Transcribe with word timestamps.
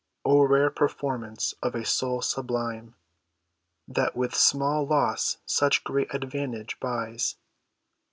O 0.25 0.41
rare 0.41 0.71
performance 0.71 1.53
of 1.61 1.75
a 1.75 1.85
soul 1.85 2.23
sublime, 2.23 2.95
That 3.87 4.15
with 4.15 4.33
small 4.33 4.83
loss 4.87 5.37
such 5.45 5.83
great 5.83 6.11
advantage 6.11 6.79
buys! 6.79 7.35